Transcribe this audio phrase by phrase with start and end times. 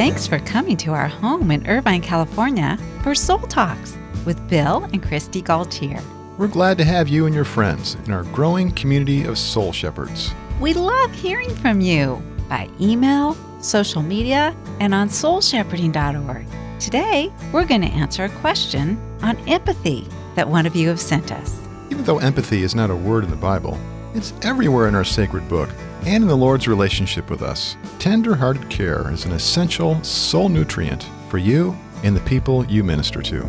[0.00, 5.02] Thanks for coming to our home in Irvine, California for Soul Talks with Bill and
[5.02, 6.02] Kristi Gaultiere.
[6.38, 10.32] We're glad to have you and your friends in our growing community of soul shepherds.
[10.58, 16.46] We love hearing from you by email, social media, and on soulshepherding.org.
[16.80, 21.30] Today, we're going to answer a question on empathy that one of you have sent
[21.30, 21.60] us.
[21.90, 23.78] Even though empathy is not a word in the Bible,
[24.14, 25.68] it's everywhere in our sacred book
[26.06, 27.76] and in the Lord's relationship with us.
[27.98, 33.20] Tender hearted care is an essential soul nutrient for you and the people you minister
[33.22, 33.48] to.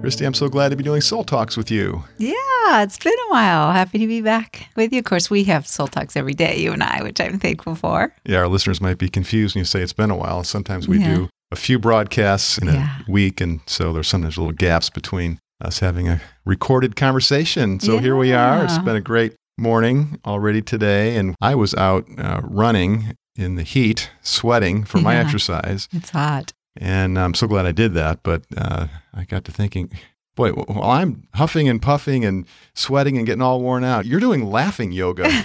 [0.00, 2.04] Kristi, I'm so glad to be doing Soul Talks with you.
[2.18, 3.72] Yeah, it's been a while.
[3.72, 5.00] Happy to be back with you.
[5.00, 8.14] Of course, we have Soul Talks every day, you and I, which I'm thankful for.
[8.24, 10.44] Yeah, our listeners might be confused when you say it's been a while.
[10.44, 11.14] Sometimes we Yeah.
[11.14, 12.88] do a few broadcasts in a Yeah.
[13.08, 17.80] week, and so there's sometimes little gaps between us having a recorded conversation.
[17.80, 18.64] So here we are.
[18.64, 23.62] It's been a great morning already today, and I was out uh, running in the
[23.64, 26.52] heat, sweating for my exercise, It's hot.
[26.76, 28.22] and I'm so glad I did that.
[28.22, 29.90] But uh, I got to thinking.
[30.36, 34.48] Boy, while I'm huffing and puffing and sweating and getting all worn out, you're doing
[34.48, 35.28] laughing yoga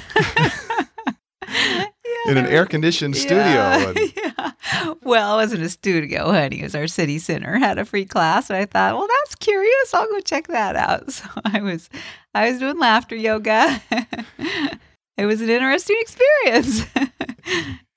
[2.27, 3.37] in an air conditioned studio.
[3.37, 4.51] Yeah, And- yeah.
[5.03, 6.59] Well, it wasn't a studio, honey.
[6.61, 9.93] It was our city center had a free class, and I thought, well, that's curious.
[9.93, 11.03] I'll go check that out.
[11.11, 11.89] So I was,
[12.33, 13.81] I was doing laughter yoga.
[15.17, 16.85] it was an interesting experience.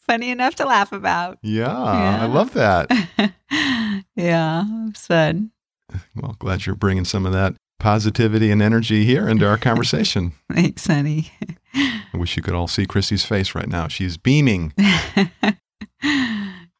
[0.01, 1.39] Funny enough to laugh about.
[1.43, 2.23] Yeah, Yeah.
[2.23, 2.91] I love that.
[4.15, 5.51] yeah, it was fun.
[6.15, 10.33] Well, glad you're bringing some of that positivity and energy here into our conversation.
[10.53, 11.31] Thanks, honey.
[11.77, 13.89] I wish you could all see Kristi's face right now.
[13.89, 14.73] She's beaming.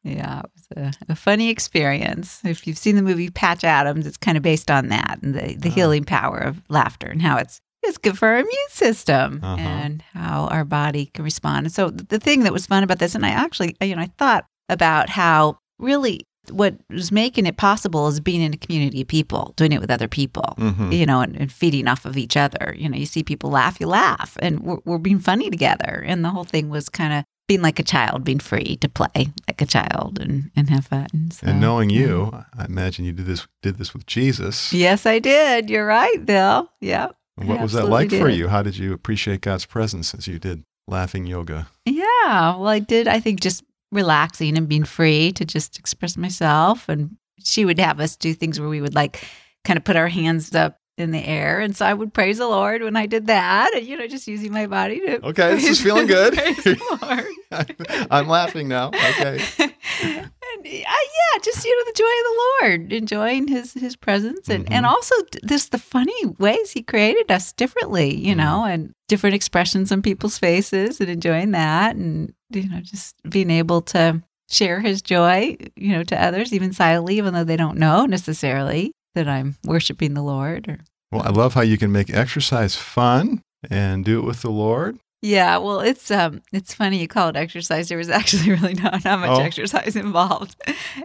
[0.03, 2.41] yeah, it was a, a funny experience.
[2.43, 5.55] If you've seen the movie Patch Adams, it's kind of based on that and the,
[5.55, 5.71] the Oh.
[5.71, 9.61] healing power of laughter and how it's it's good for our immune system Uh-huh.
[9.61, 11.67] and how our body can respond.
[11.67, 14.09] And so the thing that was fun about this, and I actually, you know, I
[14.17, 19.07] thought about how really what was making it possible is being in a community of
[19.07, 20.95] people, doing it with other people Mhm.
[20.97, 22.73] you know, and, and feeding off of each other.
[22.77, 26.03] You know, you see people laugh, you laugh, and we're, we're being funny together.
[26.07, 29.29] And the whole thing was kind of being like a child, being free to play
[29.47, 31.07] like a child and, and have fun.
[31.31, 31.99] So, And knowing yeah.
[32.01, 34.73] you, I imagine you did this did this with Jesus.
[34.73, 35.69] Yes, I did.
[35.69, 36.69] You're right, Bill.
[36.81, 37.15] Yep.
[37.35, 38.49] what I was that like for you?
[38.49, 41.67] How did you appreciate God's presence as you did laughing yoga?
[41.85, 42.55] Yeah.
[42.57, 43.63] Well, I did, I think, just
[43.97, 46.87] relaxing and being free to just express myself.
[46.87, 49.21] And she would have us do things where we would like
[49.65, 51.59] kind of put our hands up in the air.
[51.59, 53.73] And so I would praise the Lord when I did that.
[53.75, 55.25] And, you know, just using my body to.
[55.27, 56.33] Okay, this is feeling good.
[58.11, 58.89] I'm laughing now.
[58.89, 59.39] Okay.
[59.59, 64.49] and, uh, yeah, just you know the joy of the Lord, enjoying His His presence,
[64.49, 64.89] and and Mhm.
[64.89, 68.37] also t- this the funny ways He created us differently, you Mhm.
[68.37, 73.49] know, and different expressions on people's faces, and enjoying that, and you know, just being
[73.49, 77.77] able to share His joy, you know, to others, even silently, even though they don't
[77.77, 80.79] know necessarily that I'm worshiping the Lord or
[81.11, 84.97] Well, I love how you can make exercise fun and do it with the Lord.
[85.23, 87.89] Yeah, well, it's um, it's funny you call it exercise.
[87.89, 89.41] There was actually really not not much Oh.
[89.41, 90.55] exercise involved.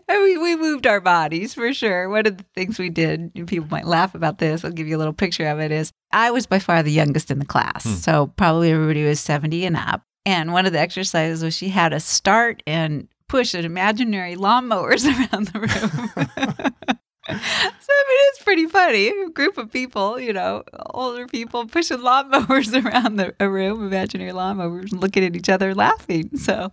[0.06, 2.10] And we we moved our bodies for sure.
[2.10, 4.64] One of the things we did, and people might laugh about this.
[4.66, 5.72] I'll give you a little picture of it.
[5.72, 7.94] Is I was by far the youngest in the class, Hmm.
[7.94, 10.02] so probably everybody was seventy and up.
[10.25, 15.05] And one of the exercises was she had us start and push an imaginary lawnmowers
[15.33, 16.37] around the room.
[17.28, 19.09] So I mean, it's pretty funny.
[19.09, 24.32] A group of people, you know, older people pushing lawnmowers around the a room, imaginary
[24.32, 26.37] lawnmowers, and looking at each other laughing.
[26.37, 26.71] So,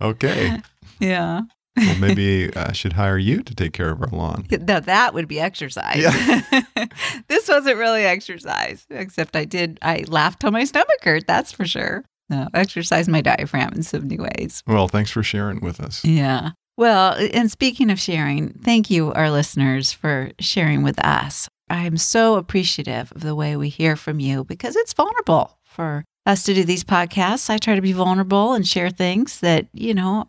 [0.00, 0.60] Okay.
[0.98, 1.42] yeah,
[1.76, 4.46] Well, maybe uh, I should hire you to take care of our lawn.
[4.50, 5.98] now that would be exercise.
[5.98, 6.86] Yeah.
[7.28, 9.78] this wasn't really exercise, except I did.
[9.82, 11.26] I laughed till my stomach hurt.
[11.26, 12.04] That's for sure.
[12.30, 14.62] No, exercise my diaphragm in so many ways.
[14.66, 16.04] Well, thanks for sharing with us.
[16.04, 16.50] Yeah.
[16.76, 21.48] Well, and speaking of sharing, thank you, our listeners, for sharing with us.
[21.70, 26.44] I'm so appreciative of the way we hear from you because it's vulnerable for us
[26.44, 27.50] to do these podcasts.
[27.50, 30.26] I try to be vulnerable and share things that, you know,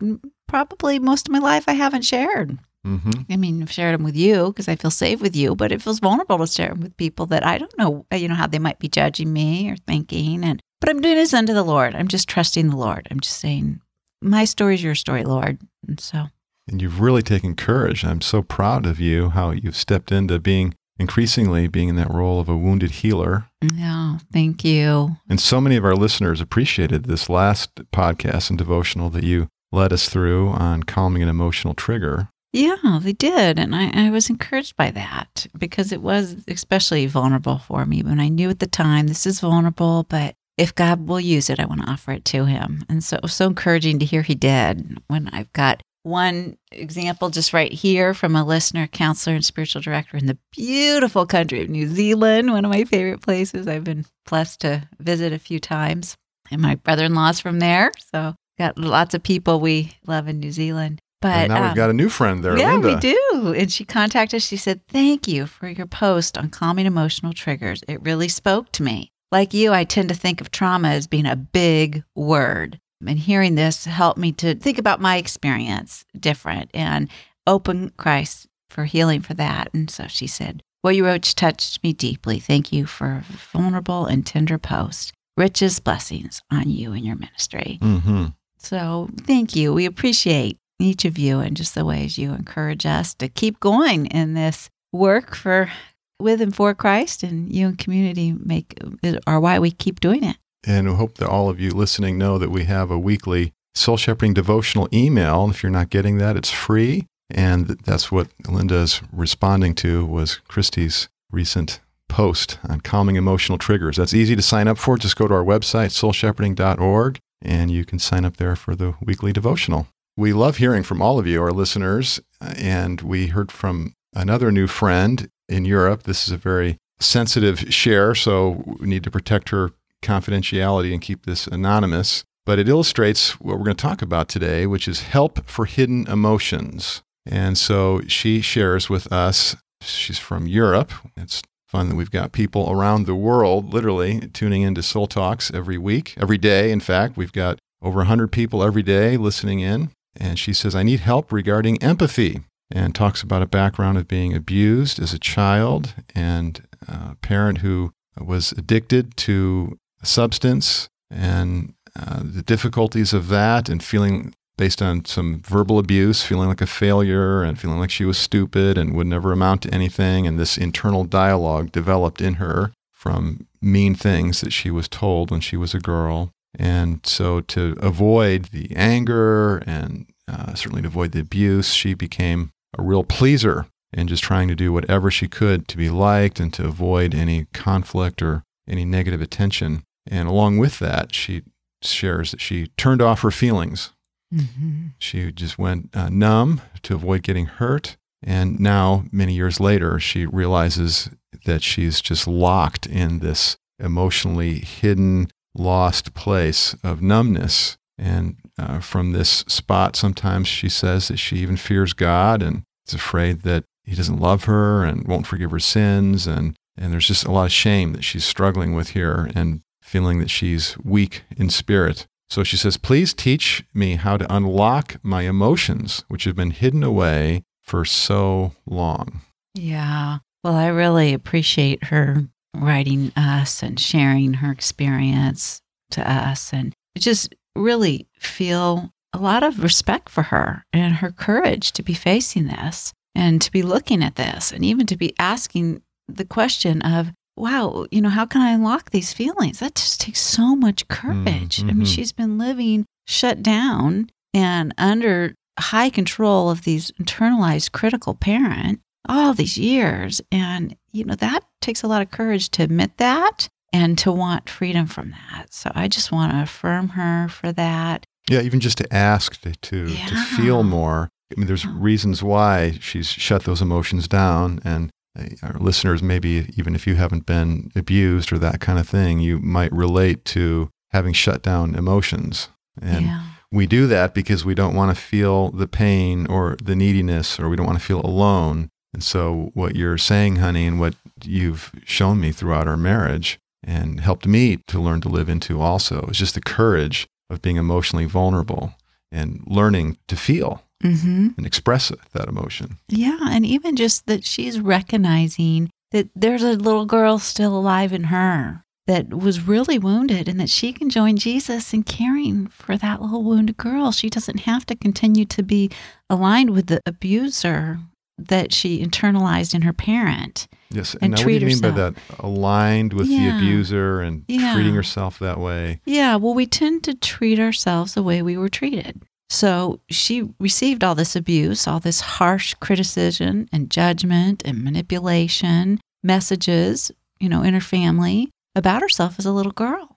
[0.50, 2.58] probably most of my life I haven't shared.
[2.84, 5.72] hmm I mean, I've shared them with you because I feel safe with you, but
[5.72, 8.36] it feels vulnerable to share them with people that I don't know, uh, you know,
[8.36, 10.44] how they might be judging me or thinking.
[10.44, 11.96] And but I'm doing this unto the Lord.
[11.96, 13.08] I'm just trusting the Lord.
[13.12, 13.82] I'm just saying,
[14.22, 15.60] my story is your story, Lord.
[15.88, 16.28] And so,
[16.70, 18.04] And you've really taken courage.
[18.06, 22.40] I'm so proud of you, how you've stepped into being increasingly being in that role
[22.42, 23.46] of a wounded healer.
[23.74, 25.16] yeah, thank you.
[25.30, 29.94] And so many of our listeners appreciated this last podcast and devotional that you led
[29.94, 32.30] us through on calming an emotional trigger.
[32.52, 33.60] Yeah, they did.
[33.60, 38.02] And I, I was encouraged by that because it was especially vulnerable for me.
[38.02, 41.60] When I knew at the time this is vulnerable, but if God will use it,
[41.60, 42.84] I want to offer it to him.
[42.90, 47.30] And so it was so encouraging to hear he did when I've got one example
[47.30, 51.70] just right here from a listener, counselor, and spiritual director in the beautiful country of
[51.70, 53.68] New Zealand, one of my favorite places.
[53.68, 56.16] I've been blessed to visit a few times.
[56.52, 57.92] And my brother in law's from there.
[58.12, 61.00] So got lots of people we love in New Zealand.
[61.22, 62.88] But and now um, we've got a new friend there, yeah, Linda.
[62.88, 63.54] we do.
[63.58, 64.44] And she contacted us.
[64.48, 67.84] She said, Thank you for your post on calming emotional triggers.
[67.88, 69.12] It really spoke to me.
[69.32, 72.80] Like you, I tend to think of trauma as being a big word.
[73.06, 77.10] And hearing this helped me to think about my experience different and
[77.48, 79.70] open Christ for healing for that.
[79.74, 82.40] And so she said, What you wrote touched me deeply.
[82.40, 85.12] Thank you for a vulnerable and tender post.
[85.36, 87.78] Richest blessings on you and your ministry.
[87.82, 88.28] hmm
[88.60, 89.74] So thank you.
[89.74, 94.06] We appreciate each of you and just the ways you encourage us to keep going
[94.08, 95.72] in this work for
[96.20, 98.78] with and for Christ and you and community make
[99.26, 100.38] are why we keep doing it.
[100.68, 103.98] And we hope that all of you listening know that we have a weekly soul
[103.98, 105.44] shepherding devotional email.
[105.44, 107.06] And if you're not getting that, it's free.
[107.30, 111.80] And that's what Linda is responding to was Kristi's recent
[112.10, 113.98] post on calming emotional triggers.
[113.98, 114.98] That's easy to sign up for.
[114.98, 119.32] Just go to our website, soulshepherding.org, and you can sign up there for the weekly
[119.34, 119.88] devotional.
[120.18, 124.68] We love hearing from all of you, our listeners, and we heard from another new
[124.68, 126.04] friend in Europe.
[126.04, 129.72] This is a very sensitive share, so we need to protect her
[130.02, 132.24] confidentiality and keep this anonymous.
[132.46, 136.08] But it illustrates what we're going to talk about today, which is help for hidden
[136.08, 137.04] emotions.
[137.26, 140.92] And so she shares with us, she's from Europe.
[141.16, 145.78] It's fun that we've got people around the world literally tuning into Soul Talks every
[145.78, 146.72] week, every day.
[146.72, 149.92] In fact, we've got over 100 people every day listening in.
[150.20, 154.36] And she says, I need help regarding empathy and talks about a background of being
[154.36, 162.22] abused as a child and a parent who was addicted to a substance and uh,
[162.24, 167.44] the difficulties of that and feeling based on some verbal abuse, feeling like a failure
[167.44, 170.28] and feeling like she was stupid and would never amount to anything.
[170.28, 175.40] And this internal dialogue developed in her from mean things that she was told when
[175.40, 176.32] she was a girl.
[176.54, 182.52] And so, to avoid the anger and uh, certainly to avoid the abuse, she became
[182.78, 186.54] a real pleaser and just trying to do whatever she could to be liked and
[186.56, 189.84] to avoid any conflict or any negative attention.
[190.06, 191.44] And along with that, she
[191.82, 193.92] shares that she turned off her feelings.
[194.34, 194.88] Mm-hmm.
[195.00, 197.98] She just went uh, numb to avoid getting hurt.
[198.22, 201.10] And now, many years later, she realizes
[201.46, 207.78] that she's just locked in this emotionally hidden, lost place of numbness.
[207.98, 212.94] And uh, from this spot, sometimes she says that she even fears God and is
[212.94, 216.28] afraid that He doesn't love her and won't forgive her sins.
[216.28, 220.20] And, and there's just a lot of shame that she's struggling with here and feeling
[220.20, 222.06] that she's weak in spirit.
[222.30, 226.84] So she says, Please teach me how to unlock my emotions, which have been hidden
[226.84, 229.22] away for so long.
[229.54, 230.20] Yeah.
[230.44, 236.54] Well, I really appreciate her writing us and sharing her experience to us.
[236.54, 241.94] And just really feel a lot of respect for her and her courage to be
[241.94, 246.82] facing this and to be looking at this and even to be asking the question
[246.82, 249.60] of, wow, you know, how can I unlock these feelings?
[249.60, 251.62] That just takes so much courage.
[251.62, 251.96] I mean, mhm.
[251.96, 259.34] she's been living shut down and under high control of these internalized critical parent all
[259.34, 260.22] these years.
[260.32, 264.50] And, you know, that takes a lot of courage to admit that and to want
[264.50, 265.54] freedom from that.
[265.54, 268.06] So I just want to affirm her for that.
[268.30, 271.10] Yeah, even just to ask to, to, to feel more.
[271.32, 274.60] I mean, there's reasons why she's shut those emotions down.
[274.64, 278.88] And Uh, our listeners, maybe even if you haven't been abused or that kind of
[278.88, 282.50] thing, you might relate to having shut down emotions.
[282.82, 283.24] And yeah.
[283.52, 287.50] we do that because we don't want to feel the pain or the neediness or
[287.50, 288.70] we don't want to feel alone.
[288.94, 294.00] And so, what you're saying, honey, and what you've shown me throughout our marriage and
[294.00, 298.06] helped me to learn to live into also is just the courage of being emotionally
[298.06, 298.74] vulnerable
[299.12, 301.30] and learning to feel Mm-hmm.
[301.38, 302.78] and express that emotion.
[302.88, 303.18] Yeah.
[303.24, 308.64] And even just that she's recognizing that there's a little girl still alive in her
[308.88, 313.24] that was really wounded and that she can join Jesus in caring for that little
[313.24, 313.92] wounded girl.
[313.92, 315.70] She doesn't have to continue to be
[316.10, 317.80] aligned with the abuser
[318.18, 320.48] that she internalized in her parent.
[320.72, 320.96] Yes.
[321.02, 321.96] And now, what do you mean by that?
[322.20, 324.54] Aligned with the abuser and Yeah.
[324.54, 325.82] treating herself that way.
[325.86, 329.02] Yeah, well, we tend to treat ourselves the way we were treated.
[329.30, 336.92] So she received all this abuse, all this harsh criticism and judgment and manipulation, messages,
[337.20, 339.96] you know, in her family about herself as a little girl.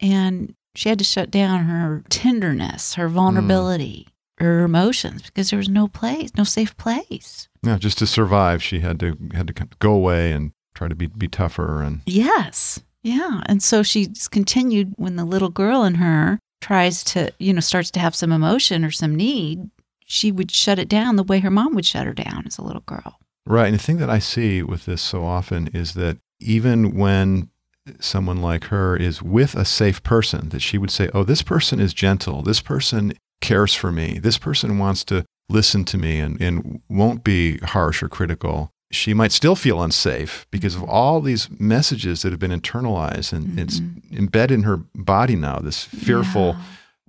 [0.00, 4.06] And she had to shut down her tenderness, her vulnerability,
[4.38, 7.48] her emotions because there was no place, no safe place.
[7.64, 11.06] Yeah, just to survive, she had to had to go away and try to be
[11.06, 12.80] be tougher and Yes.
[13.02, 13.42] Yeah.
[13.46, 17.90] And so she's continued when the little girl in her tries to, you know, starts
[17.92, 19.70] to have some emotion or some need,
[20.04, 22.62] she would shut it down the way her mom would shut her down as a
[22.62, 23.18] little girl.
[23.46, 23.66] Right.
[23.66, 27.50] And the thing that I see with this so often is that even when
[28.00, 31.80] someone like her is with a safe person, that she would say, Oh, this person
[31.80, 32.42] is gentle.
[32.42, 34.18] This person cares for me.
[34.18, 38.70] This person wants to listen to me and, and won't be harsh or critical.
[38.90, 43.48] She might still feel unsafe because of all these messages that have been internalized and
[43.48, 43.58] mm-hmm.
[43.58, 43.80] it's
[44.10, 46.62] embedded in her body now, this fearful, yeah.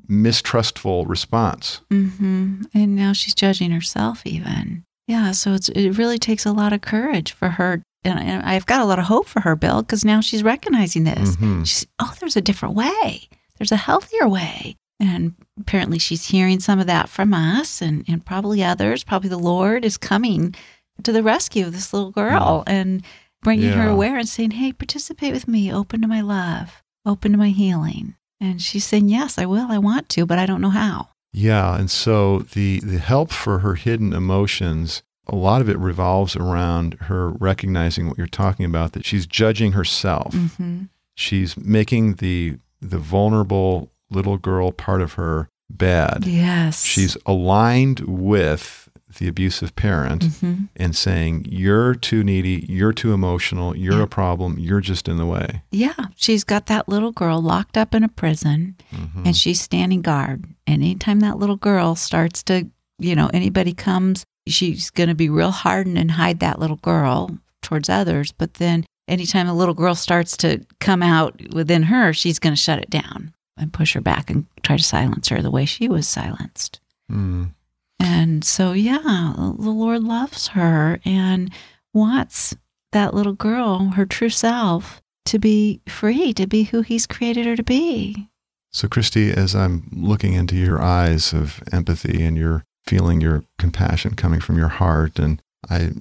[0.08, 1.80] mistrustful response.
[1.90, 2.64] Mm-hmm.
[2.74, 4.84] And now she's judging herself, even.
[5.08, 7.82] Yeah, so it's, it really takes a lot of courage for her.
[8.04, 11.36] And I've got a lot of hope for her, Bill, because now she's recognizing this.
[11.36, 11.64] Mm-hmm.
[11.64, 13.28] She's, oh, there's a different way.
[13.58, 14.76] There's a healthier way.
[15.00, 19.04] And apparently she's hearing some of that from us and, and probably others.
[19.04, 20.56] Probably the Lord is coming
[21.04, 22.74] to the rescue of this little girl yeah.
[22.74, 23.04] and
[23.42, 23.84] bringing yeah.
[23.84, 27.50] her aware and saying, hey, participate with me, open to my love, open to my
[27.50, 28.16] healing.
[28.42, 31.10] And she's saying, yes, I will, I want to, but I don't know how.
[31.32, 36.36] Yeah, and so the the help for her hidden emotions, a lot of it revolves
[36.36, 40.34] around her recognizing what you're talking about that she's judging herself.
[40.34, 40.84] Mm-hmm.
[41.16, 46.26] She's making the the vulnerable little girl part of her bad.
[46.26, 46.84] Yes.
[46.84, 50.66] She's aligned with the abusive parent mm-hmm.
[50.76, 54.04] and saying, You're too needy, you're too emotional, you're yeah.
[54.04, 55.64] a problem, you're just in the way.
[55.72, 55.96] Yeah.
[56.16, 59.24] She's got that little girl locked up in a prison mm-hmm.
[59.26, 60.46] and she's standing guard.
[60.68, 65.30] And anytime that little girl starts to, you know, anybody comes, she's going to be
[65.30, 68.32] real hardened and hide that little girl towards others.
[68.32, 72.62] But then anytime a little girl starts to come out within her, she's going to
[72.62, 75.88] shut it down and push her back and try to silence her the way she
[75.88, 76.80] was silenced.
[77.12, 77.52] Mm.
[78.00, 81.52] And so, yeah, the Lord loves her and
[81.94, 82.56] wants
[82.92, 87.56] that little girl, her true self, to be free, to be who He's created her
[87.56, 88.30] to be.
[88.72, 94.16] So, Kristi, as I'm looking into your eyes of empathy and you're feeling your compassion
[94.16, 95.92] coming from your heart, and I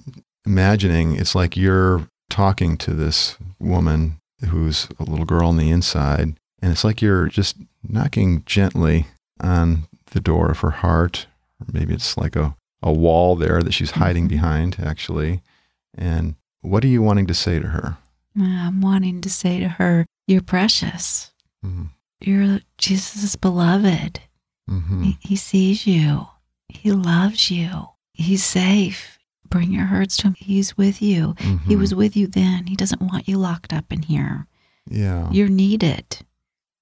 [0.45, 6.35] imagining it's like you're talking to this woman who's a little girl on the inside,
[6.61, 9.07] and it's like you're just knocking gently
[9.41, 11.27] on the door of her heart
[11.71, 14.35] maybe it's like a, a wall there that she's hiding mm-hmm.
[14.35, 15.41] behind, actually.
[15.97, 17.97] And what are you wanting to say to her?
[18.39, 21.31] I'm wanting to say to her, You're precious.
[21.65, 21.85] Mm-hmm.
[22.21, 24.21] You're Jesus' beloved.
[24.69, 25.03] Mm-hmm.
[25.03, 26.27] He, he sees you,
[26.69, 29.17] He loves you, He's safe.
[29.47, 30.35] Bring your hurts to Him.
[30.37, 31.33] He's with you.
[31.39, 31.79] He mm-hmm.
[31.79, 32.67] was with you then.
[32.67, 34.45] He doesn't want you locked up in here.
[34.87, 35.29] Yeah.
[35.31, 36.19] You're needed.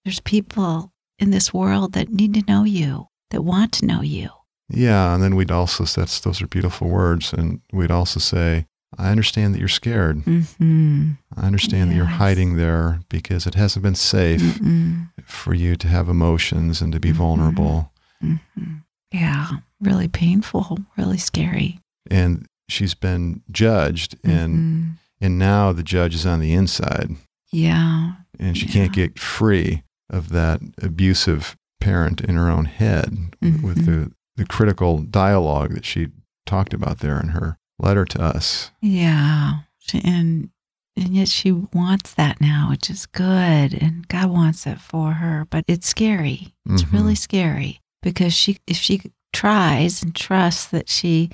[0.04, 4.30] There's people in this world that need to know you, that want to know you.
[4.70, 8.66] Yeah, and then we'd also that's those are beautiful words, and we'd also say,
[8.98, 10.18] "I understand that you're scared.
[10.26, 11.12] Mm-hmm.
[11.36, 11.90] I understand yes.
[11.90, 16.82] that you're hiding there because it hasn't been safe mm for you to have emotions
[16.82, 17.18] and to be mm-hmm.
[17.18, 17.92] vulnerable."
[18.24, 18.76] Mm-hmm.
[19.14, 19.48] Yeah,
[19.80, 21.80] really painful, really scary.
[22.10, 24.92] And she's been judged, and mm-hmm.
[25.22, 27.12] and now the judge is on the inside.
[27.52, 28.74] Yeah, and she yeah.
[28.74, 33.86] can't get free of that abusive parent in her own head with mm-hmm.
[33.86, 36.08] the the critical dialogue that she
[36.46, 38.72] talked about there in her letter to us.
[38.82, 39.60] Yeah.
[39.94, 40.50] And
[40.96, 43.74] and yet she wants that now, which is good.
[43.74, 45.46] And God wants it for her.
[45.50, 46.56] But it's scary.
[46.68, 46.96] It's mm-hmm.
[46.96, 49.02] really scary because she if she
[49.34, 51.30] tries and trusts that she,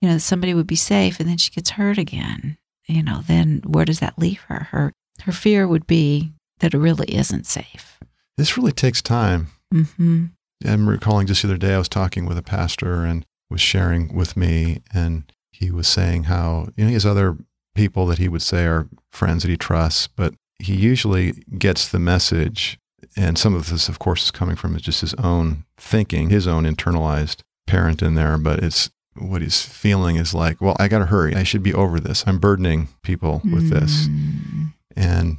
[0.00, 3.62] you know, somebody would be safe and then she gets hurt again, you know, then
[3.66, 4.68] where does that leave her?
[4.70, 7.98] Her her fear would be that it really isn't safe.
[8.36, 9.48] This really takes time.
[9.72, 10.26] Mm-hmm.
[10.64, 14.14] I'm recalling just the other day, I was talking with a pastor and was sharing
[14.14, 17.36] with me, and he was saying how, you know, he has other
[17.74, 21.98] people that he would say are friends that he trusts, but he usually gets the
[21.98, 22.78] message.
[23.16, 26.64] And some of this, of course, is coming from just his own thinking, his own
[26.64, 28.36] internalized parent in there.
[28.38, 31.34] But it's what he's feeling is like, well, I got to hurry.
[31.34, 32.24] I should be over this.
[32.26, 34.08] I'm burdening people with this.
[34.08, 34.74] Mm.
[34.96, 35.38] And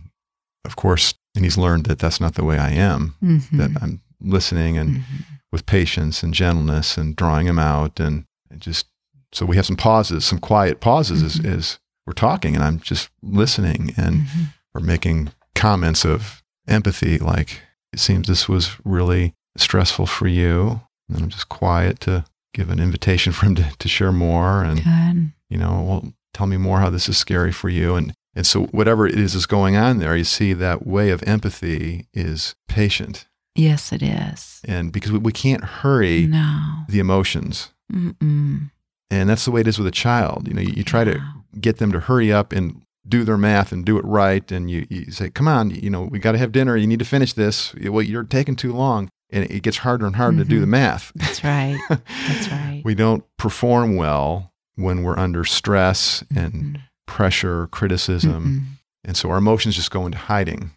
[0.66, 3.58] of course, and he's learned that that's not the way I am, mm-hmm.
[3.58, 5.16] that I'm listening and mm-hmm.
[5.52, 8.88] with patience and gentleness and drawing him out and, and, just
[9.34, 11.48] so we have some pauses, some quiet pauses mm-hmm.
[11.48, 14.44] as, as, we're talking and I'm just listening and mm-hmm.
[14.74, 17.60] we're making comments of empathy like
[17.92, 22.80] it seems this was really stressful for you And I'm just quiet to give an
[22.80, 24.64] invitation for him to, to share more.
[24.64, 25.32] And, Good.
[25.50, 27.96] you know, well, tell me more how this is scary for you.
[27.96, 31.24] And, and so whatever it is is going on there, you see that way of
[31.24, 33.28] empathy is patient.
[33.58, 34.62] Yes, it is.
[34.66, 36.84] And because we, we can't hurry No.
[36.88, 37.72] the emotions.
[37.92, 38.70] Mm-mm.
[39.10, 40.48] And that's the way it is with a child.
[40.48, 41.20] You know, you, you try to
[41.60, 44.52] get them to hurry up and do their math and do it right.
[44.52, 46.76] And you, you say, come on, you know, we got to have dinner.
[46.76, 47.74] You need to finish this.
[47.76, 49.10] Well, you're taking too long.
[49.30, 50.70] And it gets harder and harder to do the Mhm.
[50.70, 51.12] math.
[51.16, 51.78] That's right.
[51.90, 52.82] That's right.
[52.86, 56.82] we don't perform well when we're under stress and Mm-mm.
[57.08, 58.78] pressure, criticism.
[59.04, 60.72] And so our emotions just go into hiding.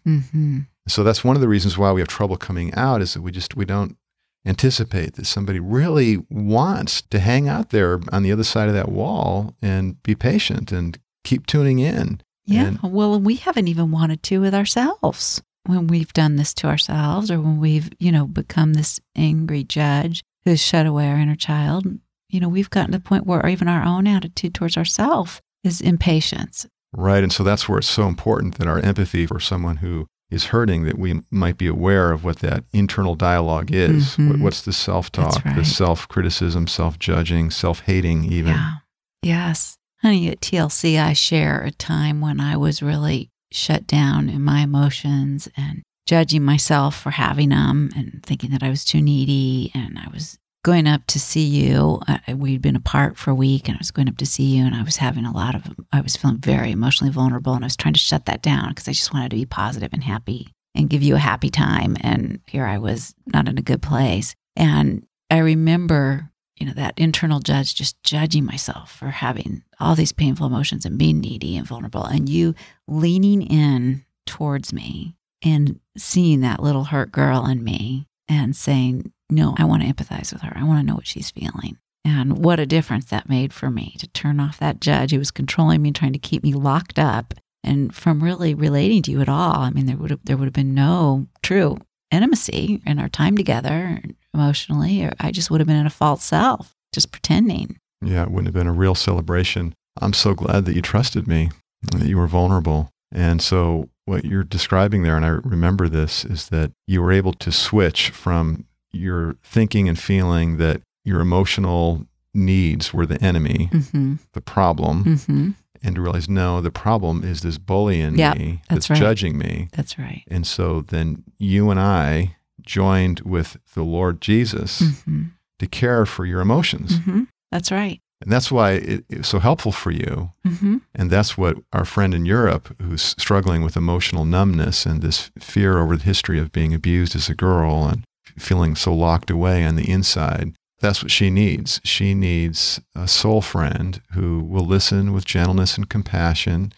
[0.87, 3.31] So that's one of the reasons why we have trouble coming out is that we
[3.31, 3.97] just we don't
[4.45, 8.89] anticipate that somebody really wants to hang out there on the other side of that
[8.89, 12.21] wall and be patient and keep tuning in.
[12.45, 12.65] Yeah.
[12.65, 17.29] And- well, we haven't even wanted to with ourselves when we've done this to ourselves
[17.29, 21.85] or when we've, you know, become this angry judge who's shut away our inner child.
[22.29, 25.81] You know, we've gotten to the point where even our own attitude towards ourselves is
[25.81, 26.65] impatience.
[26.93, 27.23] Right.
[27.23, 30.83] And so that's where it's so important that our empathy for someone who is hurting,
[30.85, 34.17] that we might be aware of what that internal dialogue is.
[34.17, 34.41] What, Mhm.
[34.41, 38.53] what's the self talk, That's the self criticism, self judging, self hating, even.
[38.53, 38.73] Yeah.
[39.21, 39.77] Yes.
[40.01, 44.61] Honey, at TLC, I share a time when I was really shut down in my
[44.61, 49.69] emotions and judging myself for having them and thinking that I was too needy.
[49.75, 52.01] And I was going up to see you.
[52.07, 54.65] Uh, we'd been apart for a week and I was going up to see you
[54.65, 57.67] and I was having a lot of, I was feeling very emotionally vulnerable and I
[57.67, 60.53] was trying to shut that down because I just wanted to be positive and happy
[60.75, 61.97] and give you a happy time.
[62.01, 64.35] And here I was not in a good place.
[64.55, 70.11] And I remember you know, that internal judge just judging myself for having all these
[70.11, 72.53] painful emotions and being needy and vulnerable, and you
[72.87, 79.55] leaning in towards me and seeing that little hurt girl in me and saying, No,
[79.57, 80.53] I want to empathize with her.
[80.55, 81.77] I want to know what she's feeling.
[82.03, 85.31] And what a difference that made for me to turn off that judge who was
[85.31, 89.29] controlling me, trying to keep me locked up, and from really relating to you at
[89.29, 89.57] all.
[89.57, 91.77] I mean, there would have, there would have been no true
[92.09, 94.01] intimacy in our time together
[94.33, 97.77] emotionally, or I just would have been in a false self, just pretending.
[98.01, 99.73] Yeah, it wouldn't have been a real celebration.
[100.01, 101.51] I'm so glad that you trusted me,
[101.83, 102.89] that you were vulnerable.
[103.11, 107.33] And so, what you're describing there, and I remember this, is that you were able
[107.33, 114.15] to switch from your thinking and feeling that your emotional needs were the enemy, Mm-hmm.
[114.33, 115.49] the problem, Mm-hmm.
[115.83, 118.99] and to realize, no, the problem is this bully in Yep, me that's that's right.
[118.99, 119.67] judging me.
[119.73, 120.23] That's right.
[120.29, 125.23] And so then you and I joined with the Lord Jesus Mm-hmm.
[125.59, 126.99] to care for your emotions.
[126.99, 127.23] Mm-hmm.
[127.51, 127.99] That's right.
[128.21, 130.31] And that's why it, it was so helpful for you.
[130.45, 130.77] Mm-hmm.
[130.93, 135.79] And that's what our friend in Europe, who's struggling with emotional numbness and this fear
[135.79, 138.03] over the history of being abused as a girl and
[138.37, 141.79] feeling so locked away on the inside, that's what she needs.
[141.83, 146.73] She needs a soul friend who will listen with gentleness and compassion.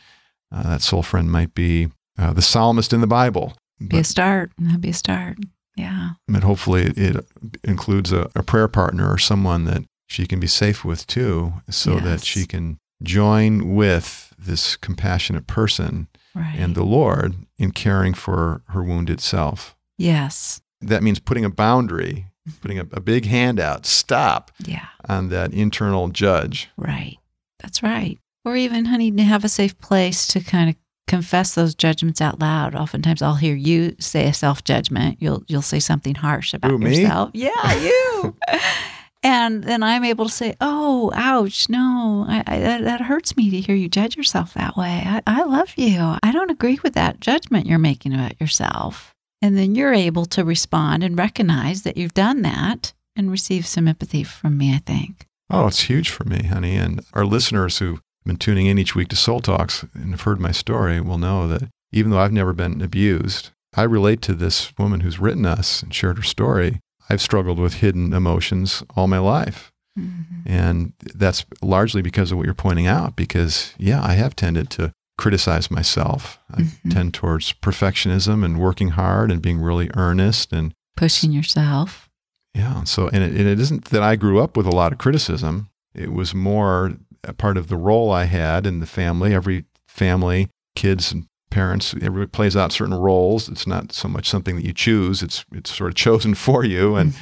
[0.51, 3.53] Uh, that soul friend might be uh, the psalmist in the Bible.
[3.87, 4.51] Be a start.
[4.57, 5.37] That'd be a start.
[5.75, 6.11] Yeah.
[6.27, 7.25] but hopefully it, it
[7.63, 11.99] includes a, a prayer partner or someone that she can be safe with too, so
[11.99, 16.55] that she can join with this compassionate person Right.
[16.57, 19.75] and the Lord in caring for her wounded self.
[19.97, 20.61] yes.
[20.87, 22.61] That means putting a boundary, mm-hmm.
[22.61, 24.87] putting a, a big hand out, stop Yeah.
[25.07, 26.69] on that internal judge.
[26.77, 27.17] Right.
[27.61, 28.19] That's right.
[28.45, 30.75] Or even, honey, to have a safe place to kind of
[31.07, 32.75] confess those judgments out loud.
[32.75, 35.17] Oftentimes, I'll hear you say a self judgment.
[35.21, 37.31] You'll you'll say something harsh about yourself.
[37.33, 38.35] Yeah, you.
[39.23, 41.69] and then I'm able to say, "Oh, ouch!
[41.69, 45.03] No, I, I, that, that hurts me to hear you judge yourself that way.
[45.05, 46.17] I, I love you.
[46.21, 49.12] I don't agree with that judgment you're making about yourself."
[49.43, 53.89] And then you're able to respond and recognize that you've done that and receive some
[53.89, 54.73] empathy from me.
[54.73, 55.27] I think.
[55.49, 56.77] Oh, it's huge for me, honey.
[56.77, 60.39] And our listeners who've been tuning in each week to Soul Talks and have heard
[60.39, 64.71] my story will know that even though I've never been abused, I relate to this
[64.79, 66.79] woman who's written us and shared her story.
[67.09, 69.71] I've struggled with hidden emotions all my life.
[69.99, 70.25] Mhm.
[70.45, 74.93] And that's largely because of what you're pointing out, because, yeah, I have tended to
[75.17, 76.39] criticize myself.
[76.53, 76.91] I Mhm.
[76.93, 80.51] tend towards perfectionism and working hard and being really earnest.
[80.53, 82.09] And Pushing yourself.
[82.55, 84.91] yeah, and so, and it, and it isn't that I grew up with a lot
[84.91, 85.69] of criticism.
[85.95, 89.33] It was more a part of the role I had in the family.
[89.33, 93.47] Every family, kids and parents, everybody plays out certain roles.
[93.47, 95.21] It's not so much something that you choose.
[95.21, 96.95] It's, it's sort of chosen for you.
[96.95, 97.13] And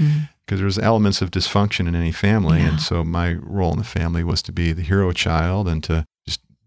[0.46, 2.60] because there's elements of dysfunction in any family.
[2.60, 2.70] Yeah.
[2.70, 6.06] And so my role in the family was to be the hero child and to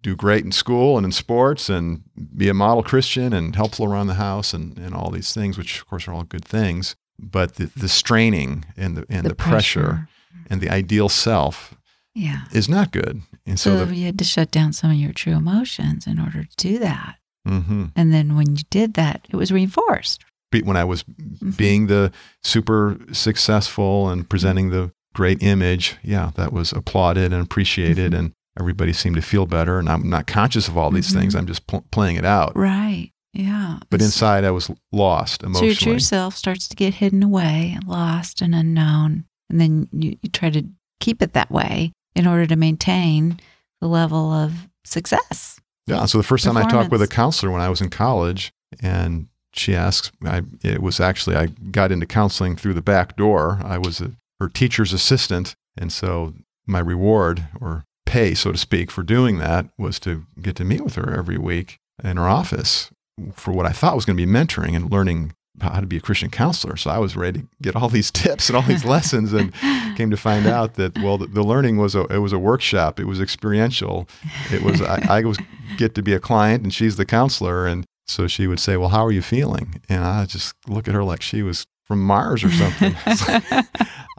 [0.04, 2.02] do great in school and in sports and
[2.36, 5.80] be a model Christian and helpful around the house and, and all these things, which
[5.80, 6.94] of course are all good things.
[7.18, 10.08] but the, the straining and the and the, pressure.
[10.50, 11.74] and the ideal self
[12.14, 12.42] Yeah.
[12.52, 13.22] is not good.
[13.46, 16.18] And so, So, the, you had to shut down some of your true emotions in
[16.20, 17.16] order to do that.
[17.48, 17.90] mhm.
[17.96, 20.24] And then when you did that, it was reinforced.
[20.64, 21.50] When I was Mm-hmm.
[21.56, 22.12] being the
[22.42, 28.18] super successful and presenting the great image, yeah, that was applauded and appreciated, Mhm.
[28.18, 29.78] and everybody seemed to feel better.
[29.78, 31.20] And I'm not conscious of all these Mhm.
[31.20, 32.56] things; I'm just pl- playing it out.
[32.56, 33.10] Right.
[33.32, 33.78] Yeah.
[33.90, 37.22] But And inside, I was lost emotionally So your true self starts to get hidden
[37.22, 39.24] away, lost and unknown.
[39.50, 40.64] And then you, you try to
[41.00, 43.40] keep it that way in order to maintain
[43.80, 45.58] the level of success.
[45.88, 46.04] Yeah.
[46.06, 49.26] So the first time I talked with a counselor when I was in college, and
[49.52, 53.60] she asked, I, it was actually, I got into counseling through the back door.
[53.64, 55.54] I was a, her teacher's assistant.
[55.76, 56.34] And so
[56.66, 60.82] my reward or pay, so to speak, for doing that was to get to meet
[60.82, 62.92] with her every week in her office
[63.32, 66.00] for what I thought was going to be mentoring and learning how to be a
[66.00, 66.76] Christian counselor.
[66.76, 69.52] So I was ready to get all these tips and all these lessons and
[69.96, 73.00] came to find out that well the, the learning was a it was a workshop.
[73.00, 74.08] It was experiential.
[74.52, 75.38] It was I, I was
[75.76, 77.66] get to be a client and she's the counselor.
[77.66, 79.80] And so she would say well how are you feeling?
[79.88, 82.94] And i just look at her like she was from mars or something.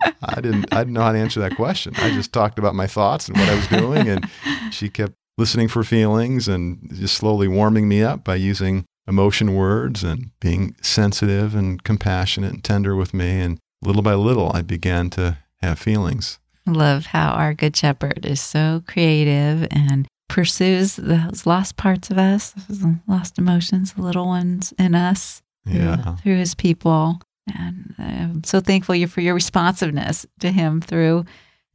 [0.01, 1.93] Like, i didn't i didn't know how to answer that question.
[1.97, 4.30] I just talked about my thoughts and what i was doing and
[4.71, 10.04] she kept listening for feelings and just slowly warming me up by using emotion words
[10.04, 13.39] and being sensitive and compassionate and tender with me.
[13.39, 16.39] And little by little i began to have feelings.
[16.67, 22.51] Love how our good shepherd is so creative and pursues those lost parts of us,
[22.67, 26.15] those lost emotions, the little ones in us through- yeah.
[26.17, 27.21] through his people.
[27.53, 31.25] And I'm so thankful you for your responsiveness to him through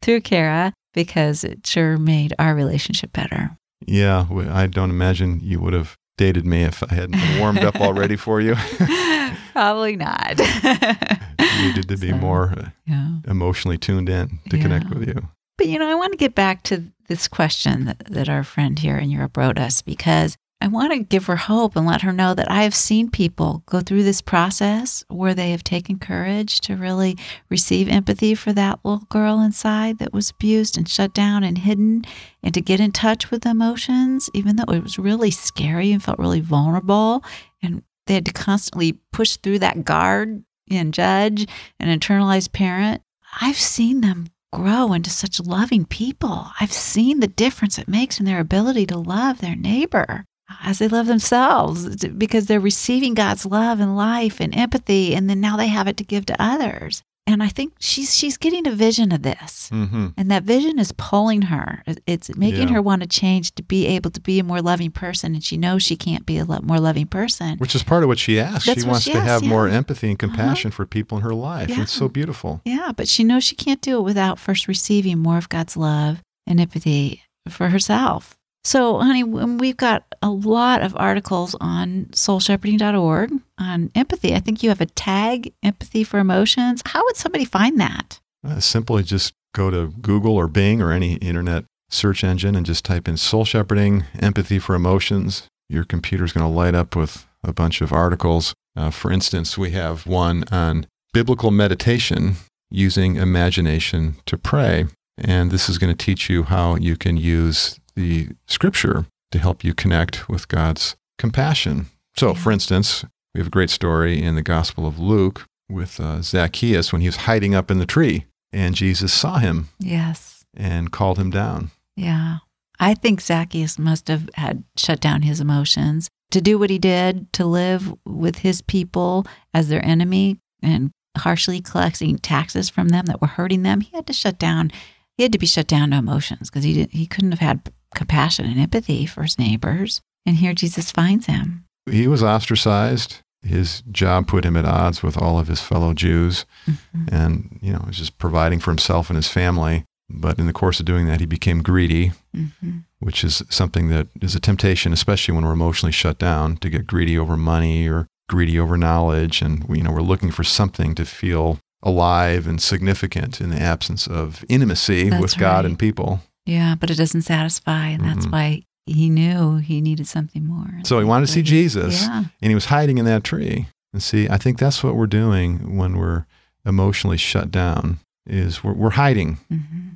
[0.02, 3.56] through Kara because it sure made our relationship better.
[3.86, 8.16] Yeah, I don't imagine you would have dated me if I hadn't warmed up already
[8.16, 8.54] for you.
[9.52, 10.38] Probably not.
[10.38, 13.18] you Needed to be So, more uh, Yeah.
[13.26, 15.28] emotionally tuned in to connect with you.
[15.56, 18.78] But you know, I want to get back to this question that, that our friend
[18.78, 22.12] here in Europe wrote us because I want to give her hope and let her
[22.12, 26.60] know that I have seen people go through this process where they have taken courage
[26.60, 27.16] to really
[27.48, 32.04] receive empathy for that little girl inside that was abused and shut down and hidden
[32.42, 36.02] and to get in touch with the emotions, even though it was really scary and
[36.02, 37.24] felt really vulnerable.
[37.62, 41.46] And they had to constantly push through that guard and judge
[41.78, 43.00] and internalized parent.
[43.40, 46.48] I've seen them grow into such loving people.
[46.60, 50.26] I've seen the difference it makes in their ability to love their neighbor
[50.62, 55.40] as they love themselves because they're receiving God's love and life and empathy and then
[55.40, 57.02] now they have it to give to others.
[57.26, 59.68] And I think she's she's getting a vision of this.
[59.68, 61.84] hmm And that vision is pulling her.
[62.06, 62.74] It's making Yeah.
[62.74, 65.34] her want to change to be able to be a more loving person.
[65.34, 67.58] And she knows she can't be a lo- more loving person.
[67.58, 68.66] Which is part of what she asks.
[68.66, 69.72] That's she wants she to asks, have more yeah.
[69.72, 69.78] Uh-huh.
[69.78, 71.68] empathy and compassion for people in her life.
[71.68, 71.82] Yeah.
[71.82, 72.62] It's so beautiful.
[72.64, 76.22] Yeah, but she knows she can't do it without first receiving more of God's love
[76.48, 78.34] and empathy for herself.
[78.62, 84.34] So, honey, we've got a lot of articles on soulshepherding.org on empathy.
[84.34, 86.82] I think you have a tag, empathy for emotions.
[86.84, 88.20] How would somebody find that?
[88.46, 92.84] Uh, simply just go to Google or Bing or any internet search engine and just
[92.84, 95.48] type in soul shepherding, empathy for emotions.
[95.68, 98.54] Your computer's going to light up with a bunch of articles.
[98.76, 102.36] Uh, for instance, we have one on biblical meditation
[102.70, 104.86] using imagination to pray.
[105.18, 109.62] And this is going to teach you how you can use the scripture to help
[109.64, 111.86] you connect with God's compassion.
[112.16, 116.20] So, for instance, we have a great story in the Gospel of Luke with uh,
[116.22, 120.44] Zacchaeus when he was hiding up in the tree and Jesus saw him Yes.
[120.56, 121.70] and called him down.
[121.96, 122.38] Yeah.
[122.80, 127.32] I think Zacchaeus must have had shut down his emotions to do what he did,
[127.34, 133.20] to live with his people as their enemy and harshly collecting taxes from them that
[133.20, 133.80] were hurting them.
[133.82, 134.72] He had to shut down.
[135.16, 137.70] He had to be shut down to emotions because he did, he couldn't have had
[137.94, 140.00] compassion and empathy for his neighbors.
[140.26, 141.64] And here Jesus finds him.
[141.90, 143.18] He was ostracized.
[143.42, 147.08] His job put him at odds with all of his fellow Jews Mhm.
[147.10, 149.84] and, you know, he was just providing for himself and his family.
[150.12, 152.82] But in the course of doing that, he became greedy, Mhm.
[152.98, 156.86] which is something that is a temptation, especially when we're emotionally shut down, to get
[156.86, 159.40] greedy over money or greedy over knowledge.
[159.40, 164.06] And, you know, we're looking for something to feel alive and significant in the absence
[164.06, 165.64] of intimacy That's with God right.
[165.64, 166.22] and people.
[166.50, 167.88] Yeah, but it doesn't satisfy.
[167.88, 168.32] And that's Mhm.
[168.32, 170.70] why he knew he needed something more.
[170.84, 172.02] So he wanted to see Jesus.
[172.02, 172.24] Yeah.
[172.42, 173.68] and he was hiding in that tree.
[173.92, 176.26] And see, I think that's what we're doing when we're
[176.64, 179.38] emotionally shut down is we're, we're hiding.
[179.48, 179.88] hmm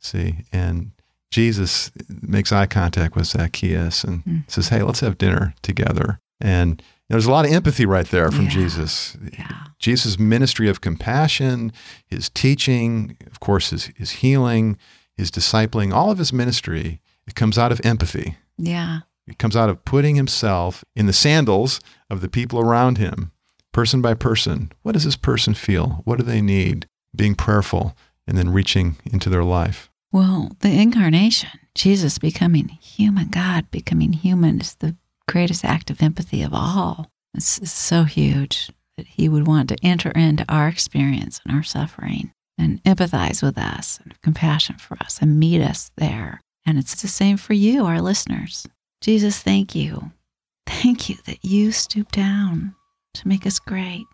[0.00, 0.90] See, and
[1.30, 4.42] Jesus makes eye contact with Zacchaeus and Mm.
[4.50, 8.46] says, "Hey, let's have dinner together." And there's a lot of empathy right there from
[8.46, 8.50] Yeah.
[8.50, 9.16] Jesus.
[9.38, 9.48] Yeah.
[9.78, 11.70] Jesus' ministry of compassion,
[12.06, 14.76] his teaching, of course, his, his healing,
[15.22, 18.36] his discipling, all of his ministry, it comes out of empathy.
[18.58, 19.00] Yeah.
[19.26, 21.80] It comes out of putting himself in the sandals
[22.10, 23.30] of the people around him,
[23.72, 24.72] person by person.
[24.82, 26.02] What does this person feel?
[26.04, 26.86] What do they need?
[27.14, 29.90] Being prayerful and then reaching into their life.
[30.10, 34.96] Well, the incarnation, Jesus becoming human, God becoming human, is the
[35.28, 37.06] greatest act of empathy of all.
[37.32, 41.62] It's, it's so huge that He would want to enter into our experience and our
[41.62, 46.40] suffering and empathize with us and have compassion for us and meet us there.
[46.66, 48.66] And it's the same for you, our listeners.
[49.00, 50.12] Jesus, thank you.
[50.66, 52.74] Thank you that you stoop down
[53.14, 54.06] to make us great,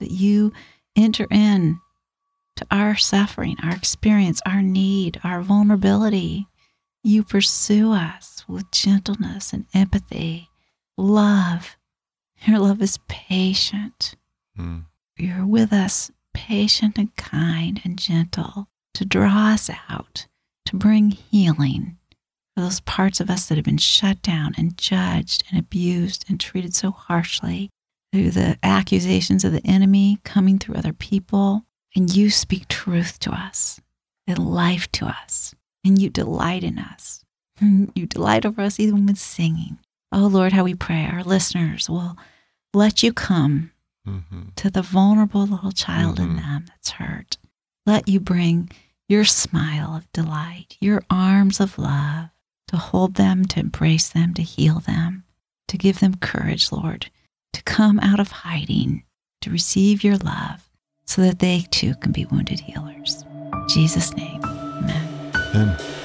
[0.00, 0.52] that you
[0.96, 1.78] enter in
[2.56, 6.46] to our suffering, our experience, our need, our vulnerability.
[7.02, 10.48] You pursue us with gentleness and empathy,
[10.98, 11.76] love.
[12.46, 14.16] Your love is patient.
[14.58, 14.84] Mm.
[15.16, 20.26] You're with us, patient and kind and gentle, to draw us out,
[20.66, 21.96] to bring healing
[22.54, 26.40] for those parts of us that have been shut down and judged and abused and
[26.40, 27.70] treated so harshly
[28.12, 31.64] through the accusations of the enemy coming through other people.
[31.94, 33.80] And you speak truth to us
[34.26, 37.24] and life to us, and you delight in us.
[37.94, 39.78] You delight over us even with singing.
[40.12, 42.16] Oh Lord, how we pray our listeners will
[42.72, 43.72] let you come
[44.10, 46.36] hmm to the vulnerable little child in Mhm.
[46.36, 47.38] them that's hurt.
[47.86, 48.70] Let you bring
[49.08, 52.28] your smile of delight, your arms of love
[52.68, 55.24] to hold them, to embrace them, to heal them,
[55.68, 57.10] to give them courage, Lord,
[57.52, 59.02] to come out of hiding,
[59.40, 60.68] to receive your love
[61.06, 63.24] so that they too can be wounded healers.
[63.52, 65.32] In Jesus' name, amen.
[65.54, 65.99] And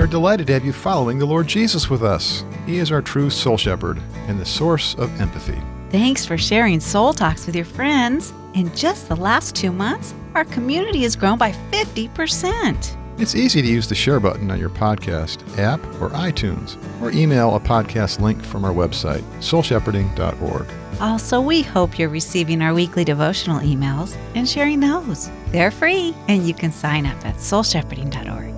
[0.00, 2.42] are delighted to have you following the Lord Jesus with us.
[2.64, 5.60] He is our true soul shepherd and the source of empathy.
[5.90, 8.32] Thanks for sharing Soul Talks with your friends.
[8.54, 12.96] In just the last two months, our community has grown by 50%.
[13.20, 17.54] It's easy to use the share button on your podcast app or iTunes, or email
[17.54, 20.66] a podcast link from our website, soulshepherding.org.
[21.00, 25.30] Also, we hope you're receiving our weekly devotional emails and sharing those.
[25.48, 28.49] They're free, and you can sign up at soulshepherding.org.